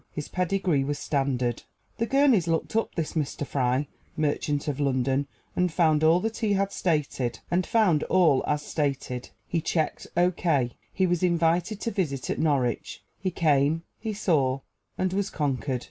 His 0.11 0.27
pedigree 0.29 0.83
was 0.83 0.97
standard. 0.97 1.61
The 1.99 2.07
Gurneys 2.07 2.47
looked 2.47 2.75
up 2.75 2.95
this 2.95 3.13
Mr. 3.13 3.45
Fry, 3.45 3.87
merchant, 4.17 4.67
of 4.67 4.79
London, 4.79 5.27
and 5.55 5.71
found 5.71 6.03
all 6.03 6.25
as 6.25 6.73
stated. 6.73 7.39
He 9.47 9.61
checked 9.61 10.07
O.K. 10.17 10.71
He 10.91 11.05
was 11.05 11.21
invited 11.21 11.79
to 11.81 11.91
visit 11.91 12.31
at 12.31 12.39
Norwich; 12.39 13.03
he 13.19 13.29
came, 13.29 13.83
he 13.99 14.11
saw, 14.11 14.61
and 14.97 15.13
was 15.13 15.29
conquered. 15.29 15.79